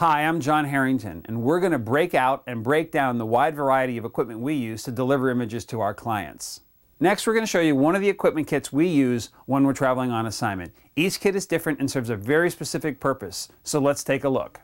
[0.00, 3.56] Hi, I'm John Harrington, and we're going to break out and break down the wide
[3.56, 6.60] variety of equipment we use to deliver images to our clients.
[7.00, 9.72] Next, we're going to show you one of the equipment kits we use when we're
[9.72, 10.74] traveling on assignment.
[10.96, 14.60] Each kit is different and serves a very specific purpose, so let's take a look.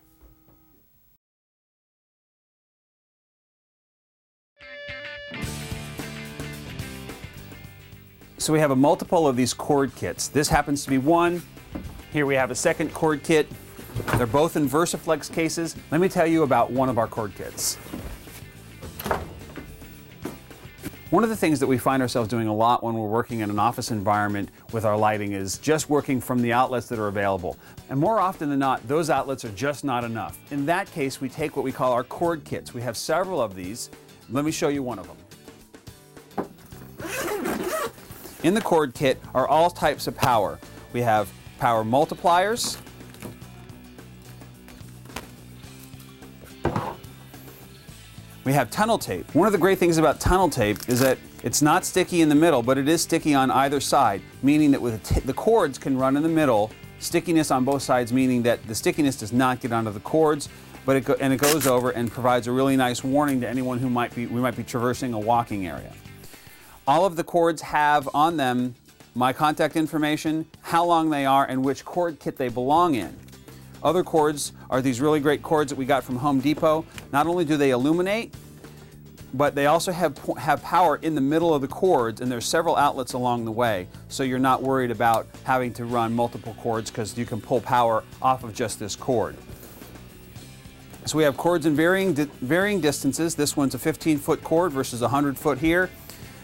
[8.36, 10.28] So we have a multiple of these cord kits.
[10.28, 11.40] This happens to be one.
[12.12, 13.46] Here we have a second cord kit.
[14.16, 15.76] They're both in VersaFlex cases.
[15.90, 17.76] Let me tell you about one of our cord kits.
[21.10, 23.50] One of the things that we find ourselves doing a lot when we're working in
[23.50, 27.58] an office environment with our lighting is just working from the outlets that are available.
[27.90, 30.38] And more often than not, those outlets are just not enough.
[30.50, 32.72] In that case, we take what we call our cord kits.
[32.72, 33.90] We have several of these.
[34.30, 35.18] Let me show you one of them.
[38.42, 40.58] In the cord kit are all types of power.
[40.94, 42.78] We have power multipliers,
[48.44, 49.32] We have tunnel tape.
[49.36, 52.34] One of the great things about tunnel tape is that it's not sticky in the
[52.34, 56.16] middle, but it is sticky on either side, meaning that with the cords can run
[56.16, 59.92] in the middle, stickiness on both sides, meaning that the stickiness does not get onto
[59.92, 60.48] the cords,
[60.84, 63.88] but it and it goes over and provides a really nice warning to anyone who
[63.88, 65.92] might be we might be traversing a walking area.
[66.84, 68.74] All of the cords have on them
[69.14, 73.16] my contact information, how long they are, and which cord kit they belong in.
[73.82, 76.84] Other cords are these really great cords that we got from Home Depot.
[77.12, 78.34] Not only do they illuminate,
[79.34, 82.76] but they also have, have power in the middle of the cords and there's several
[82.76, 87.16] outlets along the way so you're not worried about having to run multiple cords because
[87.16, 89.36] you can pull power off of just this cord.
[91.06, 93.34] So we have cords in varying, di varying distances.
[93.34, 95.90] This one's a 15 foot cord versus a 100 foot here.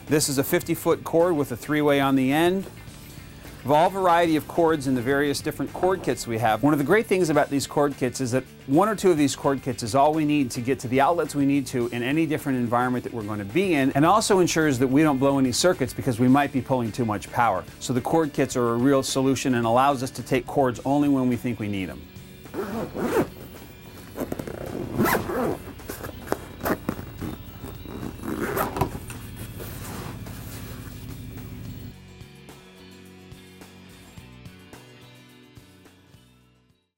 [0.06, 2.66] This is a 50 foot cord with a three way on the end
[3.64, 6.62] of all variety of cords in the various different cord kits we have.
[6.62, 9.19] One of the great things about these cord kits is that one or two of
[9.19, 11.89] these cord kits is all we need to get to the outlets we need to
[11.89, 15.03] in any different environment that we're going to be in and also ensures that we
[15.03, 17.65] don't blow any circuits because we might be pulling too much power.
[17.81, 21.09] So the cord kits are a real solution and allows us to take cords only
[21.09, 22.00] when we think we need them.